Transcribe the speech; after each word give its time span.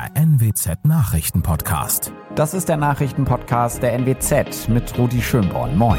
der 0.00 0.22
NWZ 0.22 0.84
Nachrichtenpodcast. 0.84 2.12
Das 2.34 2.54
ist 2.54 2.70
der 2.70 2.78
Nachrichtenpodcast 2.78 3.82
der 3.82 3.92
NWZ 3.98 4.68
mit 4.68 4.96
Rudi 4.96 5.20
Schönborn. 5.20 5.76
Moin. 5.76 5.98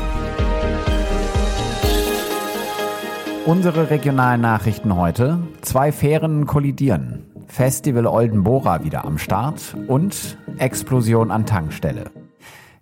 Unsere 3.46 3.92
regionalen 3.92 4.42
Nachrichten 4.42 4.96
heute. 4.96 5.40
Zwei 5.62 5.92
Fähren 5.92 6.48
kollidieren. 6.48 7.26
Festival 7.48 8.08
Oldenbora 8.08 8.84
wieder 8.84 9.06
am 9.06 9.20
Start 9.20 9.76
und 9.88 10.38
Explosion 10.58 11.30
an 11.30 11.46
Tankstelle. 11.46 12.06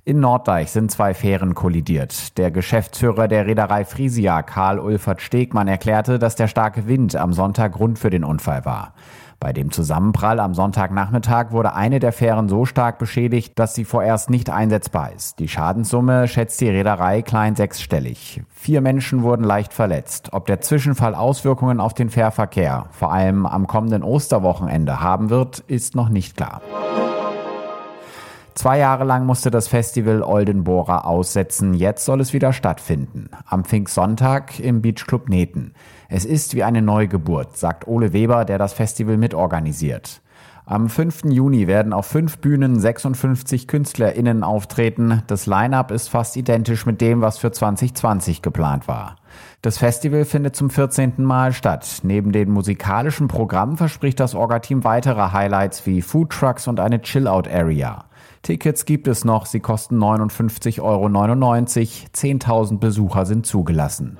In 0.05 0.21
Norddeich 0.21 0.71
sind 0.71 0.89
zwei 0.89 1.13
Fähren 1.13 1.53
kollidiert. 1.53 2.37
Der 2.37 2.49
Geschäftsführer 2.49 3.27
der 3.27 3.45
Reederei 3.45 3.83
Frisia, 3.83 4.41
Karl 4.41 4.79
Ulfert 4.79 5.21
Stegmann, 5.21 5.67
erklärte, 5.67 6.17
dass 6.17 6.35
der 6.35 6.47
starke 6.47 6.87
Wind 6.87 7.15
am 7.15 7.33
Sonntag 7.33 7.73
Grund 7.73 7.99
für 7.99 8.09
den 8.09 8.23
Unfall 8.23 8.63
war. 8.63 8.93
Bei 9.39 9.53
dem 9.53 9.71
Zusammenprall 9.71 10.41
am 10.41 10.53
Sonntagnachmittag 10.53 11.51
wurde 11.51 11.73
eine 11.73 11.99
der 11.99 12.11
Fähren 12.11 12.49
so 12.49 12.65
stark 12.65 12.97
beschädigt, 12.99 13.57
dass 13.57 13.73
sie 13.73 13.85
vorerst 13.85 14.29
nicht 14.29 14.49
einsetzbar 14.49 15.13
ist. 15.15 15.39
Die 15.39 15.47
Schadenssumme 15.47 16.27
schätzt 16.27 16.59
die 16.59 16.69
Reederei 16.69 17.21
klein 17.21 17.55
sechsstellig. 17.55 18.41
Vier 18.49 18.81
Menschen 18.81 19.23
wurden 19.23 19.45
leicht 19.45 19.71
verletzt. 19.71 20.33
Ob 20.33 20.45
der 20.45 20.59
Zwischenfall 20.59 21.15
Auswirkungen 21.15 21.79
auf 21.79 21.93
den 21.93 22.09
Fährverkehr, 22.09 22.87
vor 22.91 23.13
allem 23.13 23.45
am 23.45 23.65
kommenden 23.65 24.03
Osterwochenende, 24.03 24.99
haben 24.99 25.29
wird, 25.29 25.59
ist 25.59 25.95
noch 25.95 26.09
nicht 26.09 26.35
klar. 26.35 26.61
Zwei 28.59 28.79
Jahre 28.79 29.05
lang 29.05 29.25
musste 29.25 29.51
das 29.51 29.69
Festival 29.69 30.21
Oldenbora 30.21 31.05
aussetzen. 31.05 31.73
Jetzt 31.73 32.03
soll 32.03 32.19
es 32.19 32.33
wieder 32.33 32.51
stattfinden. 32.51 33.29
Am 33.45 33.63
Pfingstsonntag 33.63 34.59
im 34.59 34.81
Beachclub 34.81 35.29
Neten. 35.29 35.71
Es 36.09 36.25
ist 36.25 36.55
wie 36.55 36.65
eine 36.65 36.81
Neugeburt, 36.81 37.55
sagt 37.55 37.87
Ole 37.87 38.11
Weber, 38.11 38.43
der 38.43 38.57
das 38.57 38.73
Festival 38.73 39.15
mitorganisiert. 39.15 40.21
Am 40.65 40.89
5. 40.89 41.23
Juni 41.29 41.67
werden 41.67 41.93
auf 41.93 42.07
fünf 42.07 42.39
Bühnen 42.39 42.77
56 42.77 43.65
KünstlerInnen 43.65 44.43
auftreten. 44.43 45.23
Das 45.27 45.45
Line-Up 45.45 45.89
ist 45.91 46.09
fast 46.09 46.35
identisch 46.35 46.85
mit 46.85 46.99
dem, 46.99 47.21
was 47.21 47.37
für 47.37 47.53
2020 47.53 48.41
geplant 48.41 48.89
war. 48.89 49.15
Das 49.61 49.77
Festival 49.77 50.25
findet 50.25 50.57
zum 50.57 50.69
14. 50.69 51.13
Mal 51.23 51.53
statt. 51.53 52.01
Neben 52.03 52.33
dem 52.33 52.51
musikalischen 52.51 53.29
Programm 53.29 53.77
verspricht 53.77 54.19
das 54.19 54.35
Orga-Team 54.35 54.83
weitere 54.83 55.31
Highlights 55.31 55.85
wie 55.85 56.01
Food 56.01 56.31
Trucks 56.31 56.67
und 56.67 56.81
eine 56.81 57.01
Chill-Out-Area. 57.01 58.08
Tickets 58.41 58.85
gibt 58.85 59.07
es 59.07 59.25
noch, 59.25 59.45
sie 59.45 59.59
kosten 59.59 59.97
59,99 60.01 60.81
Euro. 60.81 61.05
10.000 61.07 62.79
Besucher 62.79 63.25
sind 63.25 63.45
zugelassen. 63.45 64.17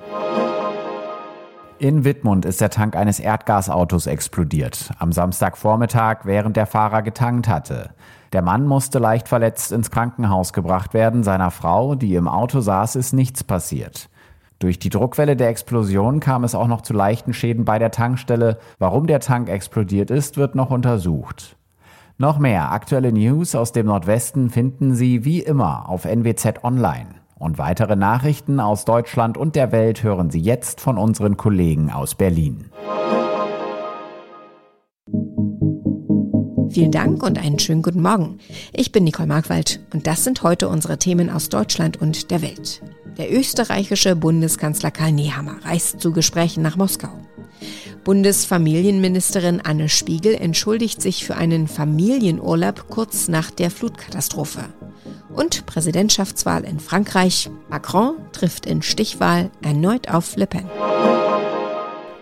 In 1.78 2.04
Wittmund 2.04 2.44
ist 2.44 2.60
der 2.60 2.68
Tank 2.68 2.94
eines 2.94 3.20
Erdgasautos 3.20 4.06
explodiert. 4.06 4.90
Am 4.98 5.12
Samstagvormittag, 5.12 6.24
während 6.24 6.58
der 6.58 6.66
Fahrer 6.66 7.00
getankt 7.00 7.48
hatte. 7.48 7.94
Der 8.34 8.42
Mann 8.42 8.66
musste 8.66 8.98
leicht 8.98 9.28
verletzt 9.28 9.72
ins 9.72 9.90
Krankenhaus 9.90 10.52
gebracht 10.52 10.92
werden. 10.92 11.22
Seiner 11.22 11.50
Frau, 11.50 11.94
die 11.94 12.14
im 12.16 12.28
Auto 12.28 12.60
saß, 12.60 12.96
ist 12.96 13.14
nichts 13.14 13.42
passiert. 13.44 14.10
Durch 14.58 14.78
die 14.78 14.90
Druckwelle 14.90 15.36
der 15.36 15.48
Explosion 15.48 16.20
kam 16.20 16.44
es 16.44 16.54
auch 16.54 16.66
noch 16.66 16.82
zu 16.82 16.92
leichten 16.92 17.32
Schäden 17.32 17.64
bei 17.64 17.78
der 17.78 17.90
Tankstelle. 17.90 18.58
Warum 18.78 19.06
der 19.06 19.20
Tank 19.20 19.48
explodiert 19.48 20.10
ist, 20.10 20.36
wird 20.36 20.54
noch 20.54 20.70
untersucht. 20.70 21.56
Noch 22.20 22.38
mehr 22.38 22.70
aktuelle 22.70 23.12
News 23.12 23.54
aus 23.54 23.72
dem 23.72 23.86
Nordwesten 23.86 24.50
finden 24.50 24.94
Sie 24.94 25.24
wie 25.24 25.40
immer 25.40 25.88
auf 25.88 26.04
NWZ 26.04 26.62
Online. 26.62 27.06
Und 27.38 27.56
weitere 27.56 27.96
Nachrichten 27.96 28.60
aus 28.60 28.84
Deutschland 28.84 29.38
und 29.38 29.56
der 29.56 29.72
Welt 29.72 30.02
hören 30.02 30.28
Sie 30.28 30.38
jetzt 30.38 30.82
von 30.82 30.98
unseren 30.98 31.38
Kollegen 31.38 31.90
aus 31.90 32.14
Berlin. 32.14 32.66
Vielen 36.68 36.92
Dank 36.92 37.22
und 37.22 37.38
einen 37.42 37.58
schönen 37.58 37.80
guten 37.80 38.02
Morgen. 38.02 38.36
Ich 38.74 38.92
bin 38.92 39.04
Nicole 39.04 39.26
Markwald 39.26 39.80
und 39.94 40.06
das 40.06 40.22
sind 40.22 40.42
heute 40.42 40.68
unsere 40.68 40.98
Themen 40.98 41.30
aus 41.30 41.48
Deutschland 41.48 42.02
und 42.02 42.30
der 42.30 42.42
Welt. 42.42 42.82
Der 43.16 43.32
österreichische 43.32 44.14
Bundeskanzler 44.14 44.90
Karl 44.90 45.12
Nehammer 45.12 45.56
reist 45.64 46.00
zu 46.00 46.12
Gesprächen 46.12 46.62
nach 46.62 46.76
Moskau. 46.76 47.08
Bundesfamilienministerin 48.04 49.60
Anne 49.60 49.88
Spiegel 49.88 50.34
entschuldigt 50.34 51.02
sich 51.02 51.24
für 51.24 51.36
einen 51.36 51.68
Familienurlaub 51.68 52.88
kurz 52.88 53.28
nach 53.28 53.50
der 53.50 53.70
Flutkatastrophe. 53.70 54.64
Und 55.34 55.66
Präsidentschaftswahl 55.66 56.64
in 56.64 56.80
Frankreich. 56.80 57.50
Macron 57.68 58.16
trifft 58.32 58.66
in 58.66 58.82
Stichwahl 58.82 59.50
erneut 59.62 60.08
auf 60.08 60.36
Le 60.36 60.46
Pen. 60.46 60.68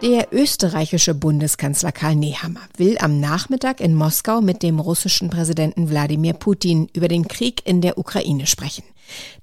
Der 0.03 0.28
österreichische 0.33 1.15
Bundeskanzler 1.15 1.91
Karl 1.91 2.15
Nehammer 2.15 2.61
will 2.77 2.99
am 2.99 3.19
Nachmittag 3.19 3.81
in 3.81 3.94
Moskau 3.94 4.41
mit 4.41 4.62
dem 4.62 4.78
russischen 4.78 5.28
Präsidenten 5.28 5.91
Wladimir 5.91 6.34
Putin 6.34 6.88
über 6.93 7.09
den 7.09 7.27
Krieg 7.27 7.62
in 7.65 7.81
der 7.81 7.99
Ukraine 7.99 8.47
sprechen. 8.47 8.84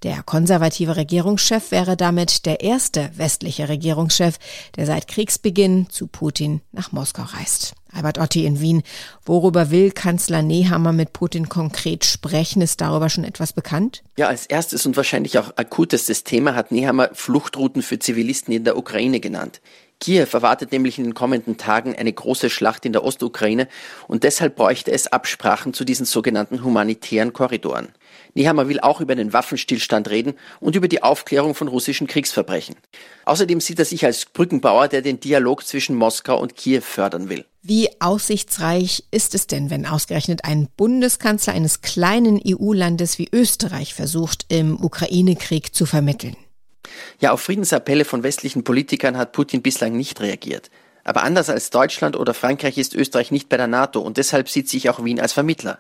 Der 0.04 0.24
konservative 0.24 0.96
Regierungschef 0.96 1.72
wäre 1.72 1.98
damit 1.98 2.46
der 2.46 2.62
erste 2.62 3.10
westliche 3.16 3.70
Regierungschef, 3.70 4.38
der 4.76 4.86
seit 4.86 5.08
Kriegsbeginn 5.08 5.88
zu 5.90 6.08
Putin 6.08 6.62
nach 6.72 6.92
Moskau 6.92 7.24
reist. 7.24 7.74
Albert 7.96 8.18
Otti 8.18 8.46
in 8.46 8.60
Wien. 8.60 8.84
Worüber 9.26 9.72
will 9.72 9.92
Kanzler 9.92 10.42
Nehammer 10.42 10.92
mit 10.92 11.14
Putin 11.14 11.48
konkret 11.48 12.04
sprechen? 12.04 12.62
Ist 12.62 12.82
darüber 12.82 13.10
schon 13.10 13.24
etwas 13.24 13.54
bekannt? 13.54 14.04
Ja, 14.18 14.28
als 14.28 14.46
erstes 14.46 14.86
und 14.86 14.98
wahrscheinlich 14.98 15.40
auch 15.40 15.54
akutestes 15.56 16.24
Thema 16.24 16.56
hat 16.56 16.72
Nehammer 16.72 17.10
Fluchtrouten 17.14 17.82
für 17.82 17.98
Zivilisten 17.98 18.54
in 18.54 18.66
der 18.66 18.78
Ukraine 18.78 19.20
genannt. 19.20 19.62
Kiew 20.02 20.28
erwartet 20.34 20.74
nämlich 20.74 20.98
in 20.98 21.06
den 21.06 21.14
kommenden 21.14 21.58
Tagen 21.58 21.96
eine 21.96 22.12
große 22.12 22.50
Schlacht 22.50 22.86
in 22.86 22.92
der 22.92 23.04
Ostukraine 23.04 23.68
und 24.08 24.24
deshalb 24.24 24.58
bräuchte 24.58 24.92
es 24.92 25.08
Absprachen 25.08 25.74
zu 25.74 25.86
diesen 25.86 26.06
sogenannten 26.06 26.64
humanitären 26.64 27.32
Korridoren. 27.32 27.90
Nehammer 28.34 28.68
will 28.68 28.80
auch 28.80 29.02
über 29.02 29.16
den 29.16 29.34
Waffenstillstand 29.34 30.10
reden 30.10 30.34
und 30.60 30.76
über 30.76 30.88
die 30.88 31.04
Aufklärung 31.04 31.56
von 31.56 31.68
russischen 31.68 32.08
Kriegsverbrechen. 32.08 32.76
Außerdem 33.26 33.62
sieht 33.62 33.80
er 33.80 33.86
sich 33.86 34.06
als 34.06 34.26
Brückenbauer, 34.26 34.88
der 34.88 35.02
den 35.02 35.20
Dialog 35.20 35.66
zwischen 35.66 35.96
Moskau 35.96 36.40
und 36.40 36.56
Kiew 36.56 36.82
fördern 36.82 37.30
will. 37.30 37.46
Wie 37.62 37.90
aussichtsreich 38.00 39.06
ist 39.12 39.34
es 39.34 39.48
denn, 39.48 39.70
wenn 39.70 39.86
ausgerechnet 39.86 40.46
ein 40.46 40.68
Bundeskanzler 40.78 41.54
eines 41.54 41.82
kleinen 41.82 42.40
EU-Landes 42.46 43.18
wie 43.18 43.30
Österreich 43.32 43.94
versucht, 43.94 44.46
im 44.50 44.84
Ukraine-Krieg 44.84 45.74
zu 45.74 45.86
vermitteln? 45.86 46.36
Ja, 47.20 47.32
auf 47.32 47.42
Friedensappelle 47.42 48.06
von 48.06 48.24
westlichen 48.24 48.64
Politikern 48.64 49.18
hat 49.18 49.32
Putin 49.32 49.62
bislang 49.62 49.98
nicht 49.98 50.22
reagiert. 50.22 50.70
Aber 51.04 51.24
anders 51.24 51.50
als 51.50 51.70
Deutschland 51.70 52.16
oder 52.16 52.34
Frankreich 52.34 52.78
ist 52.78 52.96
Österreich 52.96 53.32
nicht 53.32 53.48
bei 53.48 53.58
der 53.58 53.68
NATO 53.68 54.00
und 54.02 54.18
deshalb 54.18 54.50
sieht 54.50 54.68
sich 54.68 54.90
auch 54.90 55.04
Wien 55.04 55.20
als 55.20 55.34
Vermittler. 55.34 55.80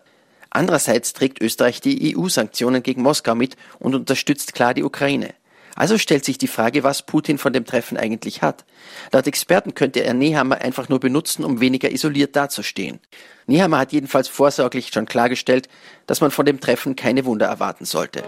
Andererseits 0.56 1.12
trägt 1.12 1.42
Österreich 1.42 1.82
die 1.82 2.16
EU-Sanktionen 2.16 2.82
gegen 2.82 3.02
Moskau 3.02 3.36
mit 3.36 3.58
und 3.78 3.94
unterstützt 3.94 4.54
klar 4.54 4.74
die 4.74 4.84
Ukraine. 4.84 5.34
Also 5.76 5.98
stellt 5.98 6.24
sich 6.24 6.38
die 6.38 6.48
Frage, 6.48 6.86
was 6.86 7.06
Putin 7.06 7.38
von 7.38 7.52
dem 7.52 7.66
Treffen 7.66 7.98
eigentlich 7.98 8.42
hat. 8.42 8.64
Laut 9.12 9.28
Experten 9.28 9.76
könnte 9.76 10.00
er 10.06 10.14
Nehammer 10.14 10.62
einfach 10.62 10.88
nur 10.88 11.02
benutzen, 11.02 11.44
um 11.44 11.60
weniger 11.60 11.92
isoliert 11.92 12.38
dazustehen. 12.38 13.02
Nehammer 13.48 13.80
hat 13.80 13.92
jedenfalls 13.92 14.30
vorsorglich 14.30 14.92
schon 14.94 15.08
klargestellt, 15.08 15.68
dass 16.08 16.22
man 16.22 16.32
von 16.32 16.46
dem 16.46 16.62
Treffen 16.62 16.96
keine 16.96 17.26
Wunder 17.26 17.48
erwarten 17.48 17.84
sollte. 17.84 18.24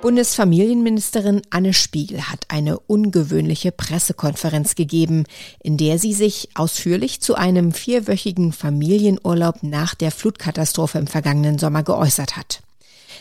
Bundesfamilienministerin 0.00 1.42
Anne 1.50 1.74
Spiegel 1.74 2.30
hat 2.30 2.46
eine 2.48 2.80
ungewöhnliche 2.80 3.70
Pressekonferenz 3.70 4.74
gegeben, 4.74 5.24
in 5.62 5.76
der 5.76 5.98
sie 5.98 6.14
sich 6.14 6.48
ausführlich 6.54 7.20
zu 7.20 7.34
einem 7.34 7.72
vierwöchigen 7.72 8.52
Familienurlaub 8.52 9.62
nach 9.62 9.94
der 9.94 10.10
Flutkatastrophe 10.10 10.98
im 10.98 11.06
vergangenen 11.06 11.58
Sommer 11.58 11.82
geäußert 11.82 12.38
hat. 12.38 12.62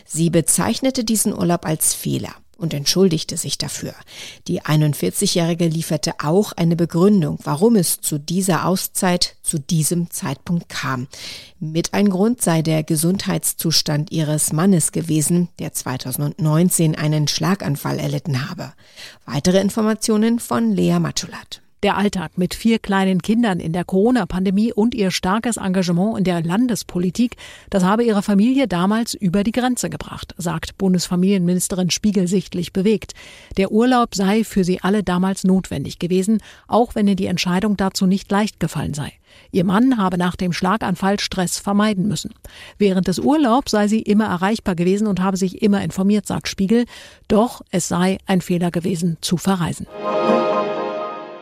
Sie 0.05 0.29
bezeichnete 0.29 1.03
diesen 1.03 1.33
Urlaub 1.33 1.65
als 1.65 1.93
Fehler 1.93 2.33
und 2.59 2.73
entschuldigte 2.73 3.37
sich 3.37 3.57
dafür. 3.57 3.93
Die 4.47 4.61
41-Jährige 4.61 5.67
lieferte 5.67 6.13
auch 6.23 6.51
eine 6.51 6.75
Begründung, 6.75 7.39
warum 7.43 7.75
es 7.75 8.01
zu 8.01 8.19
dieser 8.19 8.65
Auszeit 8.65 9.35
zu 9.41 9.59
diesem 9.59 10.11
Zeitpunkt 10.11 10.69
kam. 10.69 11.07
Mit 11.59 11.93
ein 11.93 12.09
Grund 12.09 12.41
sei 12.41 12.61
der 12.61 12.83
Gesundheitszustand 12.83 14.11
ihres 14.11 14.53
Mannes 14.53 14.91
gewesen, 14.91 15.49
der 15.59 15.73
2019 15.73 16.95
einen 16.95 17.27
Schlaganfall 17.27 17.99
erlitten 17.99 18.49
habe. 18.49 18.73
Weitere 19.25 19.59
Informationen 19.59 20.39
von 20.39 20.71
Lea 20.71 20.99
Matschulat. 20.99 21.61
Der 21.81 21.95
Alltag 21.95 22.37
mit 22.37 22.55
vier 22.55 22.77
kleinen 22.77 23.21
Kindern 23.21 23.61
in 23.61 23.71
der 23.71 23.85
Corona-Pandemie 23.85 24.73
und 24.73 24.93
ihr 24.93 25.11
starkes 25.11 25.55
Engagement 25.55 26.17
in 26.17 26.25
der 26.25 26.43
Landespolitik, 26.43 27.37
das 27.69 27.85
habe 27.85 28.03
ihre 28.03 28.21
Familie 28.21 28.67
damals 28.67 29.13
über 29.13 29.45
die 29.45 29.53
Grenze 29.53 29.89
gebracht, 29.89 30.35
sagt 30.37 30.77
Bundesfamilienministerin 30.77 31.89
Spiegel 31.89 32.27
sichtlich 32.27 32.73
bewegt. 32.73 33.13
Der 33.55 33.71
Urlaub 33.71 34.13
sei 34.13 34.43
für 34.43 34.65
sie 34.65 34.81
alle 34.81 35.03
damals 35.03 35.45
notwendig 35.45 35.99
gewesen, 35.99 36.41
auch 36.67 36.95
wenn 36.95 37.07
ihr 37.07 37.15
die 37.15 37.27
Entscheidung 37.27 37.77
dazu 37.77 38.05
nicht 38.05 38.29
leicht 38.29 38.59
gefallen 38.59 38.93
sei. 38.93 39.13
Ihr 39.53 39.63
Mann 39.63 39.97
habe 39.97 40.17
nach 40.17 40.35
dem 40.35 40.51
Schlaganfall 40.51 41.17
Stress 41.21 41.59
vermeiden 41.59 42.09
müssen. 42.09 42.33
Während 42.77 43.07
des 43.07 43.19
Urlaubs 43.19 43.71
sei 43.71 43.87
sie 43.87 44.01
immer 44.01 44.25
erreichbar 44.25 44.75
gewesen 44.75 45.07
und 45.07 45.21
habe 45.21 45.37
sich 45.37 45.61
immer 45.61 45.81
informiert, 45.81 46.27
sagt 46.27 46.49
Spiegel. 46.49 46.85
Doch 47.29 47.61
es 47.71 47.87
sei 47.87 48.17
ein 48.25 48.41
Fehler 48.41 48.69
gewesen, 48.69 49.17
zu 49.21 49.37
verreisen. 49.37 49.87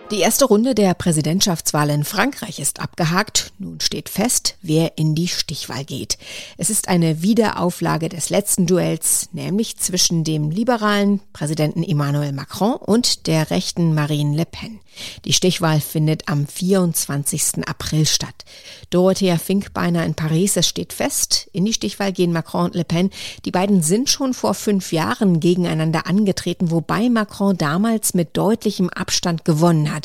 Die 0.09 0.19
erste 0.19 0.45
Runde 0.45 0.73
der 0.73 0.93
Präsidentschaftswahl 0.93 1.89
in 1.89 2.05
Frankreich 2.05 2.59
ist 2.59 2.79
abgehakt. 2.79 3.51
Nun 3.59 3.81
steht 3.81 4.07
fest, 4.07 4.55
wer 4.61 4.97
in 4.97 5.15
die 5.15 5.27
Stichwahl 5.27 5.83
geht. 5.83 6.17
Es 6.57 6.69
ist 6.69 6.87
eine 6.87 7.21
Wiederauflage 7.21 8.07
des 8.07 8.29
letzten 8.29 8.67
Duells, 8.67 9.27
nämlich 9.33 9.75
zwischen 9.75 10.23
dem 10.23 10.49
liberalen 10.49 11.19
Präsidenten 11.33 11.83
Emmanuel 11.83 12.31
Macron 12.31 12.75
und 12.75 13.27
der 13.27 13.51
rechten 13.51 13.93
Marine 13.93 14.37
Le 14.37 14.45
Pen. 14.45 14.79
Die 15.25 15.33
Stichwahl 15.33 15.79
findet 15.79 16.27
am 16.27 16.47
24. 16.47 17.67
April 17.67 18.05
statt. 18.05 18.45
Dorothea 18.89 19.37
Finkbeiner 19.37 20.05
in 20.05 20.15
Paris, 20.15 20.55
es 20.55 20.67
steht 20.67 20.93
fest, 20.93 21.49
in 21.51 21.65
die 21.65 21.73
Stichwahl 21.73 22.13
gehen 22.13 22.31
Macron 22.31 22.65
und 22.65 22.75
Le 22.75 22.85
Pen. 22.85 23.09
Die 23.45 23.51
beiden 23.51 23.83
sind 23.83 24.09
schon 24.09 24.33
vor 24.33 24.53
fünf 24.53 24.91
Jahren 24.93 25.39
gegeneinander 25.39 26.07
angetreten, 26.07 26.71
wobei 26.71 27.09
Macron 27.09 27.57
damals 27.57 28.13
mit 28.13 28.37
deutlichem 28.37 28.89
Abstand 28.89 29.45
gewonnen 29.45 29.93
hat. 29.93 29.96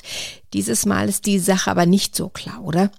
Dieses 0.52 0.86
Mal 0.86 1.08
ist 1.08 1.26
die 1.26 1.38
Sache 1.38 1.70
aber 1.70 1.84
nicht 1.86 2.16
so 2.16 2.28
klar, 2.28 2.62
oder? 2.62 2.90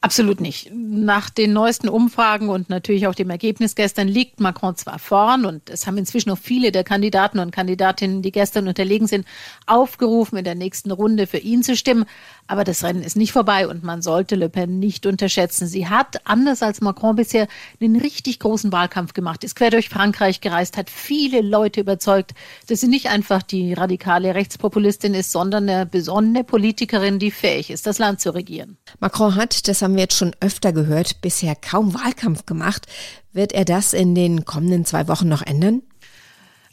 Absolut 0.00 0.40
nicht. 0.40 0.70
Nach 0.72 1.30
den 1.30 1.52
neuesten 1.52 1.88
Umfragen 1.88 2.48
und 2.48 2.68
natürlich 2.68 3.06
auch 3.06 3.14
dem 3.14 3.30
Ergebnis 3.30 3.74
gestern 3.74 4.08
liegt 4.08 4.40
Macron 4.40 4.76
zwar 4.76 4.98
vorn 4.98 5.44
und 5.44 5.70
es 5.70 5.86
haben 5.86 5.98
inzwischen 5.98 6.28
noch 6.28 6.38
viele 6.38 6.72
der 6.72 6.84
Kandidaten 6.84 7.38
und 7.38 7.50
Kandidatinnen, 7.50 8.22
die 8.22 8.32
gestern 8.32 8.68
unterlegen 8.68 9.06
sind, 9.06 9.26
aufgerufen, 9.66 10.36
in 10.36 10.44
der 10.44 10.54
nächsten 10.54 10.90
Runde 10.90 11.26
für 11.26 11.38
ihn 11.38 11.62
zu 11.62 11.76
stimmen. 11.76 12.04
Aber 12.46 12.64
das 12.64 12.84
Rennen 12.84 13.02
ist 13.02 13.16
nicht 13.16 13.32
vorbei 13.32 13.66
und 13.66 13.82
man 13.82 14.02
sollte 14.02 14.36
Le 14.36 14.48
Pen 14.48 14.78
nicht 14.78 15.06
unterschätzen. 15.06 15.66
Sie 15.66 15.88
hat, 15.88 16.26
anders 16.26 16.62
als 16.62 16.80
Macron 16.80 17.16
bisher, 17.16 17.48
einen 17.80 17.96
richtig 17.96 18.38
großen 18.38 18.70
Wahlkampf 18.72 19.14
gemacht, 19.14 19.42
ist 19.42 19.56
quer 19.56 19.70
durch 19.70 19.88
Frankreich 19.88 20.40
gereist, 20.40 20.76
hat 20.76 20.90
viele 20.90 21.40
Leute 21.40 21.80
überzeugt, 21.80 22.34
dass 22.68 22.80
sie 22.80 22.88
nicht 22.88 23.08
einfach 23.08 23.42
die 23.42 23.72
radikale 23.72 24.34
Rechtspopulistin 24.34 25.14
ist, 25.14 25.32
sondern 25.32 25.68
eine 25.68 25.86
besonnene 25.86 26.44
Politikerin, 26.44 27.18
die 27.18 27.30
fähig 27.30 27.70
ist, 27.70 27.86
das 27.86 27.98
Land 27.98 28.20
zu 28.20 28.34
regieren. 28.34 28.76
Macron 29.00 29.34
hat, 29.34 29.66
das 29.66 29.82
haben 29.86 29.94
wir 29.94 30.02
jetzt 30.02 30.16
schon 30.16 30.34
öfter 30.40 30.72
gehört, 30.72 31.20
bisher 31.20 31.54
kaum 31.54 31.94
Wahlkampf 31.94 32.44
gemacht. 32.44 32.88
Wird 33.32 33.52
er 33.52 33.64
das 33.64 33.92
in 33.92 34.16
den 34.16 34.44
kommenden 34.44 34.84
zwei 34.84 35.06
Wochen 35.06 35.28
noch 35.28 35.42
ändern? 35.42 35.82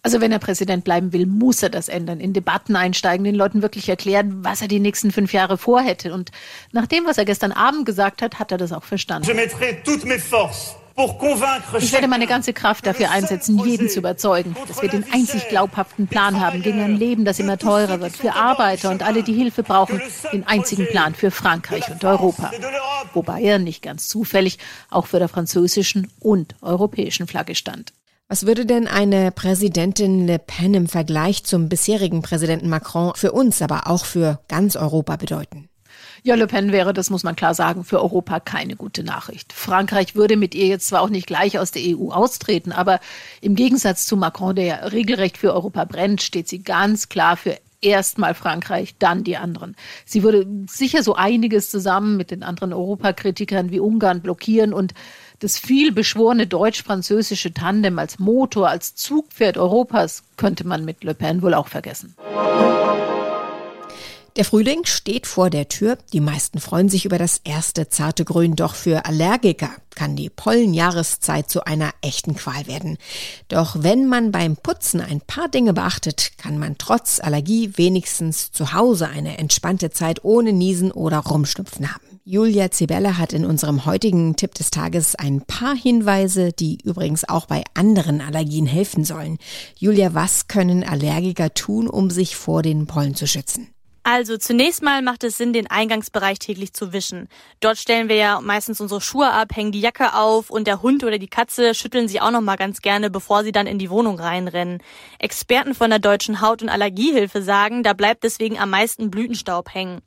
Also 0.02 0.20
wenn 0.20 0.32
er 0.32 0.40
Präsident 0.40 0.84
bleiben 0.84 1.14
will, 1.14 1.28
muss 1.28 1.62
er 1.62 1.70
das 1.70 1.90
ändern, 1.90 2.20
in 2.20 2.34
Debatten 2.34 2.76
einsteigen, 2.76 3.24
den 3.24 3.36
Leuten 3.36 3.62
wirklich 3.62 3.88
erklären, 3.88 4.44
was 4.44 4.64
er 4.64 4.68
die 4.68 4.80
nächsten 4.80 5.12
fünf 5.12 5.32
Jahre 5.32 5.60
vorhätte. 5.60 6.12
Und 6.12 6.32
nach 6.72 6.88
dem, 6.88 7.06
was 7.06 7.20
er 7.20 7.26
gestern 7.26 7.52
Abend 7.52 7.86
gesagt 7.86 8.24
hat, 8.24 8.40
hat 8.40 8.52
er 8.52 8.58
das 8.58 8.74
auch 8.74 8.84
verstanden. 8.84 9.28
Ich 10.96 11.92
werde 11.92 12.08
meine 12.08 12.28
ganze 12.28 12.54
Kraft 12.54 12.86
dafür 12.86 13.10
einsetzen, 13.10 13.58
jeden 13.66 13.90
zu 13.90 14.00
überzeugen, 14.00 14.56
dass 14.68 14.82
wir 14.82 14.90
den 14.90 15.06
einzig 15.12 15.50
glaubhaften 15.50 16.08
Plan 16.08 16.40
haben 16.40 16.62
gegen 16.62 16.82
ein 16.82 16.96
Leben, 16.96 17.26
das 17.26 17.40
immer 17.40 17.58
teurer 17.58 18.00
wird, 18.00 18.16
für 18.16 18.34
Arbeiter 18.34 18.92
und 18.92 19.02
alle, 19.02 19.24
die 19.24 19.34
Hilfe 19.34 19.64
brauchen, 19.64 20.02
den 20.32 20.46
einzigen 20.46 20.86
Plan 20.88 21.16
für 21.16 21.32
Frankreich 21.32 21.90
und 21.90 22.04
Europa. 22.06 22.52
Wobei 23.14 23.42
er 23.42 23.58
nicht 23.58 23.82
ganz 23.82 24.08
zufällig 24.08 24.60
auch 24.92 25.08
für 25.08 25.20
der 25.20 25.30
französischen 25.30 26.12
und 26.20 26.56
europäischen 26.62 27.28
Flagge 27.28 27.56
stand. 27.56 27.94
Was 28.28 28.46
würde 28.46 28.66
denn 28.66 28.88
eine 28.88 29.32
Präsidentin 29.32 30.28
Le 30.28 30.40
Pen 30.40 30.74
im 30.74 30.88
Vergleich 30.88 31.44
zum 31.44 31.70
bisherigen 31.70 32.22
Präsidenten 32.22 32.70
Macron 32.70 33.14
für 33.16 33.32
uns, 33.32 33.62
aber 33.62 33.88
auch 33.88 34.06
für 34.06 34.40
ganz 34.48 34.76
Europa 34.76 35.18
bedeuten? 35.18 35.70
Ja, 36.26 36.36
Le 36.36 36.48
Pen 36.48 36.72
wäre, 36.72 36.94
das 36.94 37.10
muss 37.10 37.24
man 37.24 37.36
klar 37.36 37.54
sagen, 37.54 37.84
für 37.84 38.02
Europa 38.02 38.40
keine 38.40 38.78
gute 38.78 39.04
Nachricht. 39.04 39.52
Frankreich 39.52 40.16
würde 40.16 40.38
mit 40.38 40.56
ihr 40.56 40.68
jetzt 40.68 40.88
zwar 40.88 41.02
auch 41.02 41.10
nicht 41.10 41.28
gleich 41.28 41.60
aus 41.60 41.72
der 41.72 41.82
EU 41.86 42.12
austreten, 42.12 42.72
aber 42.72 43.02
im 43.42 43.56
Gegensatz 43.56 44.06
zu 44.06 44.16
Macron, 44.16 44.56
der 44.56 44.66
ja 44.66 44.76
regelrecht 44.86 45.38
für 45.38 45.54
Europa 45.54 45.84
brennt, 45.84 46.22
steht 46.22 46.48
sie 46.48 46.64
ganz 46.64 47.10
klar 47.10 47.36
für 47.36 47.58
erstmal 47.82 48.36
Frankreich, 48.36 48.96
dann 49.00 49.26
die 49.26 49.36
anderen. 49.36 49.76
Sie 50.06 50.24
würde 50.24 50.48
sicher 50.70 51.04
so 51.04 51.16
einiges 51.16 51.70
zusammen 51.70 52.16
mit 52.16 52.32
den 52.32 52.42
anderen 52.42 52.72
Europakritikern 52.72 53.72
wie 53.72 53.82
Ungarn 53.82 54.22
blockieren 54.22 54.74
und 54.74 54.94
das 55.40 55.58
viel 55.58 55.92
beschworene 55.92 56.48
deutsch-französische 56.48 57.54
Tandem 57.54 58.00
als 58.00 58.18
Motor, 58.18 58.70
als 58.70 58.96
Zugpferd 58.96 59.58
Europas 59.58 60.24
könnte 60.38 60.66
man 60.66 60.86
mit 60.86 61.04
Le 61.04 61.16
Pen 61.16 61.42
wohl 61.42 61.54
auch 61.54 61.68
vergessen. 61.68 62.16
Der 64.36 64.46
Frühling 64.46 64.86
steht 64.86 65.28
vor 65.28 65.52
der 65.52 65.70
Tür. 65.70 65.96
Die 66.12 66.20
meisten 66.20 66.60
freuen 66.60 66.90
sich 66.90 67.06
über 67.06 67.20
das 67.20 67.40
erste 67.44 67.90
zarte 67.90 68.26
Grün. 68.26 68.56
Doch 68.56 68.74
für 68.74 69.06
Allergiker 69.06 69.70
kann 69.94 70.16
die 70.16 70.32
Pollenjahreszeit 70.32 71.52
zu 71.52 71.66
einer 71.66 71.92
echten 72.02 72.34
Qual 72.34 72.66
werden. 72.66 72.98
Doch 73.48 73.76
wenn 73.84 74.08
man 74.08 74.32
beim 74.32 74.58
Putzen 74.58 75.02
ein 75.02 75.22
paar 75.22 75.50
Dinge 75.50 75.74
beachtet, 75.74 76.32
kann 76.40 76.58
man 76.58 76.80
trotz 76.80 77.20
Allergie 77.20 77.74
wenigstens 77.76 78.52
zu 78.52 78.74
Hause 78.74 79.08
eine 79.08 79.38
entspannte 79.38 79.92
Zeit 79.92 80.24
ohne 80.24 80.52
Niesen 80.52 80.92
oder 80.92 81.20
Rumschnupfen 81.20 81.94
haben. 81.94 82.20
Julia 82.26 82.72
Zibella 82.72 83.20
hat 83.20 83.34
in 83.34 83.46
unserem 83.46 83.86
heutigen 83.86 84.36
Tipp 84.36 84.56
des 84.56 84.72
Tages 84.72 85.14
ein 85.14 85.42
paar 85.42 85.76
Hinweise, 85.76 86.54
die 86.54 86.80
übrigens 86.84 87.28
auch 87.30 87.46
bei 87.46 87.64
anderen 87.76 88.20
Allergien 88.20 88.66
helfen 88.66 89.04
sollen. 89.04 89.38
Julia, 89.78 90.16
was 90.16 90.48
können 90.48 90.84
Allergiker 90.84 91.54
tun, 91.54 91.88
um 91.88 92.10
sich 92.10 92.36
vor 92.36 92.64
den 92.64 92.88
Pollen 92.88 93.14
zu 93.14 93.28
schützen? 93.28 93.73
Also 94.06 94.38
zunächst 94.38 94.84
mal 94.84 95.02
macht 95.02 95.24
es 95.24 95.38
Sinn, 95.38 95.54
den 95.54 95.72
Eingangsbereich 95.72 96.38
täglich 96.38 96.74
zu 96.74 96.92
wischen. 96.92 97.30
Dort 97.62 97.78
stellen 97.78 98.10
wir 98.10 98.18
ja 98.18 98.42
meistens 98.42 98.82
unsere 98.82 99.00
Schuhe 99.00 99.32
ab, 99.32 99.56
hängen 99.56 99.72
die 99.72 99.80
Jacke 99.80 100.14
auf 100.14 100.50
und 100.50 100.68
der 100.68 100.82
Hund 100.82 101.06
oder 101.06 101.18
die 101.18 101.30
Katze 101.30 101.74
schütteln 101.74 102.10
sie 102.10 102.20
auch 102.20 102.32
noch 102.32 102.42
mal 102.42 102.58
ganz 102.58 102.82
gerne, 102.82 103.10
bevor 103.10 103.46
sie 103.46 103.54
dann 103.54 103.66
in 103.66 103.80
die 103.80 103.90
Wohnung 103.90 104.20
reinrennen. 104.20 104.84
Experten 105.20 105.74
von 105.74 105.90
der 105.90 106.00
Deutschen 106.00 106.42
Haut- 106.42 106.62
und 106.62 106.68
Allergiehilfe 106.68 107.42
sagen, 107.42 107.82
da 107.84 107.94
bleibt 107.94 108.26
deswegen 108.26 108.60
am 108.60 108.72
meisten 108.72 109.10
Blütenstaub 109.10 109.74
hängen. 109.74 110.02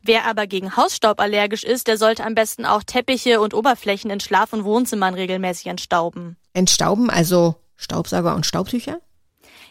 Wer 0.00 0.26
aber 0.26 0.46
gegen 0.46 0.76
Hausstaub 0.76 1.20
allergisch 1.20 1.64
ist, 1.64 1.86
der 1.86 1.98
sollte 1.98 2.24
am 2.24 2.34
besten 2.34 2.64
auch 2.64 2.82
Teppiche 2.82 3.40
und 3.40 3.52
Oberflächen 3.52 4.10
in 4.10 4.20
Schlaf- 4.20 4.54
und 4.54 4.64
Wohnzimmern 4.64 5.14
regelmäßig 5.14 5.66
entstauben. 5.66 6.36
Entstauben, 6.54 7.10
also 7.10 7.56
Staubsauger 7.76 8.34
und 8.34 8.46
Staubtücher? 8.46 8.98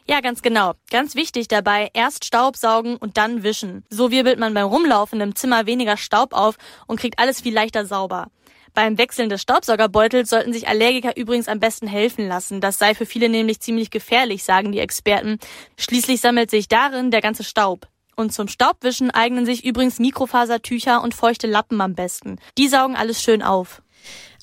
Ja, 0.06 0.20
ganz 0.20 0.42
genau. 0.42 0.74
Ganz 0.90 1.16
wichtig 1.16 1.48
dabei, 1.48 1.90
erst 1.94 2.26
Staubsaugen 2.26 2.98
und 2.98 3.18
dann 3.18 3.44
wischen. 3.44 3.86
So 3.90 4.12
wirbelt 4.12 4.38
man 4.38 4.54
beim 4.54 4.68
Rumlaufen 4.68 5.22
im 5.22 5.36
Zimmer 5.36 5.66
weniger 5.66 5.96
Staub 5.96 6.34
auf 6.34 6.58
und 6.88 7.00
kriegt 7.00 7.20
alles 7.20 7.42
viel 7.42 7.54
leichter 7.54 7.86
sauber. 7.86 8.28
Beim 8.74 8.98
Wechseln 8.98 9.30
des 9.30 9.42
Staubsaugerbeutels 9.42 10.30
sollten 10.30 10.52
sich 10.52 10.68
Allergiker 10.68 11.16
übrigens 11.16 11.48
am 11.48 11.60
besten 11.60 11.88
helfen 11.88 12.28
lassen. 12.28 12.60
Das 12.60 12.80
sei 12.80 12.96
für 12.96 13.06
viele 13.06 13.30
nämlich 13.30 13.60
ziemlich 13.60 13.92
gefährlich, 13.92 14.44
sagen 14.44 14.72
die 14.72 14.80
Experten. 14.80 15.38
Schließlich 15.78 16.20
sammelt 16.22 16.50
sich 16.50 16.68
darin 16.68 17.12
der 17.12 17.22
ganze 17.22 17.44
Staub. 17.44 17.88
Und 18.16 18.34
zum 18.34 18.48
Staubwischen 18.48 19.12
eignen 19.12 19.46
sich 19.46 19.64
übrigens 19.64 20.00
Mikrofasertücher 20.00 21.02
und 21.02 21.14
feuchte 21.14 21.48
Lappen 21.48 21.82
am 21.82 21.96
besten. 21.96 22.40
Die 22.58 22.68
saugen 22.68 22.96
alles 22.96 23.22
schön 23.22 23.42
auf. 23.42 23.82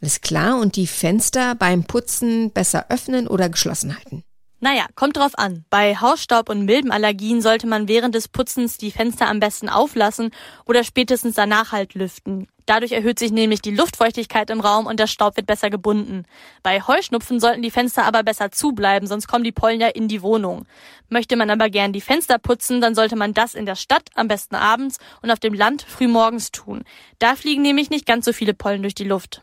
Alles 0.01 0.21
klar. 0.21 0.59
Und 0.59 0.77
die 0.77 0.87
Fenster 0.87 1.55
beim 1.55 1.85
Putzen 1.85 2.53
besser 2.53 2.87
öffnen 2.89 3.27
oder 3.29 3.49
geschlossen 3.49 3.97
halten? 3.97 4.25
Naja, 4.63 4.87
kommt 4.95 5.17
drauf 5.17 5.39
an. 5.39 5.65
Bei 5.71 5.97
Hausstaub- 5.97 6.51
und 6.51 6.67
Milbenallergien 6.67 7.41
sollte 7.41 7.67
man 7.67 7.89
während 7.89 8.15
des 8.15 8.29
Putzens 8.29 8.77
die 8.77 8.91
Fenster 8.91 9.27
am 9.27 9.41
besten 9.41 9.71
auflassen 9.71 10.33
oder 10.67 10.85
spätestens 10.85 11.35
danach 11.35 11.73
halt 11.73 11.95
lüften. 11.95 12.47
Dadurch 12.67 12.93
erhöht 12.93 13.19
sich 13.19 13.33
nämlich 13.33 13.63
die 13.63 13.75
Luftfeuchtigkeit 13.75 14.51
im 14.51 14.61
Raum 14.61 14.87
und 14.87 15.01
der 15.01 15.07
Staub 15.07 15.37
wird 15.39 15.47
besser 15.47 15.71
gebunden. 15.71 16.25
Bei 16.63 16.83
Heuschnupfen 16.83 17.41
sollten 17.41 17.63
die 17.63 17.71
Fenster 17.71 18.05
aber 18.05 18.23
besser 18.23 18.53
zubleiben, 18.53 19.09
sonst 19.09 19.29
kommen 19.29 19.45
die 19.45 19.51
Pollen 19.51 19.81
ja 19.81 19.89
in 19.89 20.09
die 20.09 20.23
Wohnung. 20.23 20.67
Möchte 21.09 21.37
man 21.37 21.49
aber 21.49 21.71
gern 21.71 21.95
die 21.95 22.03
Fenster 22.03 22.39
putzen, 22.39 22.83
dann 22.83 22.95
sollte 22.95 23.17
man 23.17 23.33
das 23.33 23.55
in 23.55 23.65
der 23.65 23.77
Stadt, 23.77 24.11
am 24.15 24.29
besten 24.29 24.57
abends 24.57 24.99
und 25.23 25.31
auf 25.31 25.41
dem 25.41 25.55
Land 25.55 25.83
frühmorgens 25.83 26.53
tun. 26.53 26.85
Da 27.19 27.35
fliegen 27.35 27.63
nämlich 27.63 27.89
nicht 27.89 28.05
ganz 28.05 28.27
so 28.27 28.33
viele 28.35 28.53
Pollen 28.53 28.83
durch 28.83 28.95
die 28.95 29.05
Luft. 29.05 29.43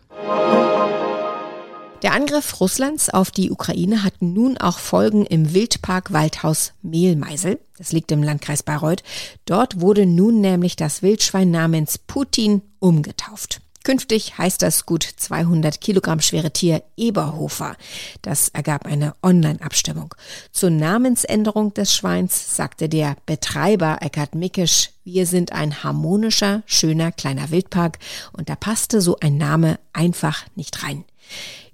Der 2.04 2.14
Angriff 2.14 2.62
Russlands 2.62 3.10
auf 3.10 3.32
die 3.32 3.50
Ukraine 3.50 4.04
hat 4.04 4.22
nun 4.22 4.60
auch 4.60 4.78
Folgen 4.78 5.26
im 5.26 5.56
Wildpark 5.56 6.14
Waldhaus 6.14 6.74
Mehlmeisel. 6.84 7.60
Das 7.80 7.92
liegt 7.92 8.12
im 8.12 8.22
Landkreis 8.22 8.62
Bayreuth. 8.62 9.02
Dort 9.46 9.82
wurde 9.82 10.06
nun 10.06 10.40
nämlich 10.40 10.76
das 10.76 11.02
Wildschwein 11.02 11.50
namens 11.50 11.98
Putin 11.98 12.62
umgetauft. 12.78 13.62
Künftig 13.84 14.38
heißt 14.38 14.62
das 14.62 14.86
gut 14.86 15.08
200 15.16 15.82
Kilogramm 15.82 16.20
schwere 16.20 16.52
Tier 16.52 16.84
Eberhofer. 16.98 17.76
Das 18.22 18.50
ergab 18.50 18.86
eine 18.86 19.16
Online-Abstimmung. 19.24 20.14
Zur 20.52 20.70
Namensänderung 20.70 21.74
des 21.74 21.96
Schweins 21.96 22.56
sagte 22.56 22.90
der 22.90 23.16
Betreiber 23.26 24.00
Eckhard 24.02 24.36
Mickisch, 24.36 24.92
wir 25.04 25.26
sind 25.26 25.52
ein 25.52 25.84
harmonischer, 25.84 26.62
schöner 26.68 27.12
kleiner 27.12 27.50
Wildpark 27.50 27.98
und 28.34 28.50
da 28.50 28.56
passte 28.56 29.02
so 29.02 29.18
ein 29.20 29.38
Name 29.38 29.80
einfach 29.94 30.46
nicht 30.56 30.84
rein. 30.84 31.04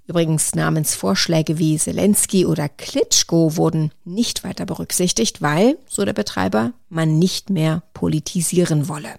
Übrigens 0.06 0.54
Namensvorschläge 0.54 1.58
wie 1.58 1.78
Zelensky 1.78 2.44
oder 2.44 2.68
Klitschko 2.68 3.56
wurden 3.56 3.90
nicht 4.04 4.44
weiter 4.44 4.66
berücksichtigt, 4.66 5.40
weil, 5.40 5.78
so 5.88 6.04
der 6.04 6.12
Betreiber, 6.12 6.72
man 6.90 7.18
nicht 7.18 7.48
mehr 7.48 7.82
politisieren 7.94 8.88
wolle. 8.88 9.14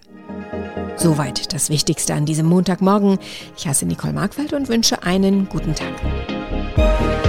Soweit 0.96 1.52
das 1.52 1.70
Wichtigste 1.70 2.14
an 2.14 2.24
diesem 2.24 2.46
Montagmorgen. 2.46 3.18
Ich 3.56 3.66
heiße 3.66 3.84
Nicole 3.84 4.12
Markwald 4.12 4.52
und 4.52 4.68
wünsche 4.68 5.02
einen 5.02 5.48
guten 5.48 5.74
Tag. 5.74 7.25